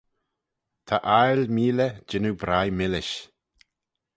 Ta 0.87 0.95
aile 1.19 1.45
meeley 1.55 1.91
jannoo 2.09 2.35
bry 2.41 2.67
millish 2.77 3.15